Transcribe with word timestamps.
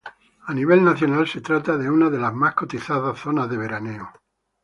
A 0.45 0.51
nivel 0.59 0.81
nacional, 0.83 1.27
se 1.27 1.41
trata 1.41 1.77
de 1.77 1.87
una 1.87 2.09
de 2.09 2.17
las 2.17 2.33
más 2.33 2.55
cotizadas 2.55 3.19
zonas 3.19 3.47
de 3.51 3.57
veraneo. 3.57 4.11